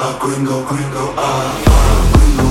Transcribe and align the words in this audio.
gringo, 0.00 0.64
gringo, 0.64 1.14
ah, 1.18 1.52
ah, 1.66 2.10
gringo, 2.16 2.49